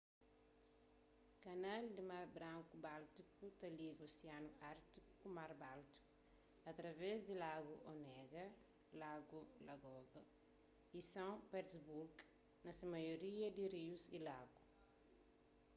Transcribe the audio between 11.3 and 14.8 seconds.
petersburgo na se maioria pa rius y lagus